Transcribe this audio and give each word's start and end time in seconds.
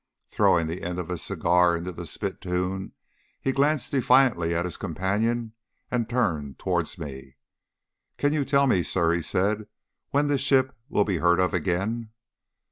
Throwing 0.29 0.65
the 0.65 0.81
end 0.81 0.97
of 0.97 1.09
his 1.09 1.21
cigar 1.21 1.77
into 1.77 1.91
the 1.91 2.07
spittoon, 2.07 2.93
he 3.39 3.51
glanced 3.51 3.91
defiantly 3.91 4.55
at 4.55 4.65
his 4.65 4.75
companion 4.75 5.53
and 5.91 6.09
turned 6.09 6.57
towards 6.57 6.97
me. 6.97 7.35
"Can 8.17 8.33
you 8.33 8.43
tell 8.43 8.65
me, 8.65 8.81
sir," 8.81 9.13
he 9.13 9.21
said, 9.21 9.67
"when 10.09 10.25
this 10.25 10.41
ship 10.41 10.75
will 10.89 11.05
be 11.05 11.17
heard 11.17 11.39
of 11.39 11.53
again?" 11.53 12.09